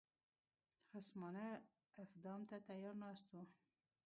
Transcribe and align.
خصمانه 0.89 1.47
افدام 2.03 2.41
ته 2.49 2.55
تیار 2.67 2.95
ناست 3.03 3.25
وو. 3.29 3.41